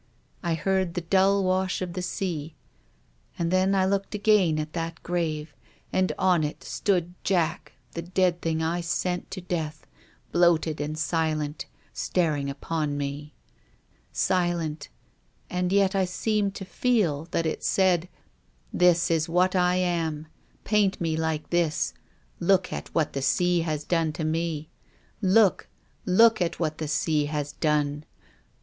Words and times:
I 0.41 0.55
heard 0.55 0.95
the 0.95 1.01
dull 1.01 1.43
wash 1.43 1.79
of 1.79 1.93
the 1.93 2.01
sea. 2.01 2.55
And 3.37 3.51
then 3.51 3.75
I 3.75 3.85
looked 3.85 4.15
again 4.15 4.57
at 4.57 4.73
that 4.73 5.03
grave, 5.03 5.53
and 5.93 6.11
on 6.17 6.43
it 6.43 6.63
stood 6.63 7.13
Jack, 7.23 7.73
the 7.91 8.01
dead 8.01 8.41
thing 8.41 8.63
I 8.63 8.81
sent 8.81 9.29
to 9.29 9.41
death, 9.41 9.85
bloated 10.31 10.81
and 10.81 10.97
silent, 10.97 11.67
staring 11.93 12.49
upon 12.49 12.97
me. 12.97 13.35
Silent— 14.11 14.89
and 15.51 15.71
yet 15.71 15.93
I 15.93 16.05
seemed 16.05 16.55
to 16.55 16.65
feel 16.65 17.27
that 17.29 17.45
it 17.45 17.63
said,' 17.63 18.09
This 18.73 19.11
is 19.11 19.29
what 19.29 19.55
I 19.55 19.75
am. 19.75 20.25
Paint 20.63 20.99
mc 20.99 21.15
like 21.15 21.51
this. 21.51 21.93
Look 22.39 22.73
at 22.73 22.87
what 22.95 23.13
the 23.13 23.21
sea 23.21 23.59
has 23.59 23.83
done 23.83 24.13
to 24.13 24.23
me! 24.23 24.71
Look— 25.21 25.67
look 26.07 26.41
at 26.41 26.59
what 26.59 26.79
the 26.79 26.87
sea 26.87 27.25
has 27.27 27.51
done 27.51 28.05